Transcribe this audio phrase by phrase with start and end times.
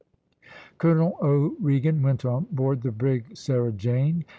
[0.79, 4.25] Colonel O'Regan went on board the brig Sarah Jane.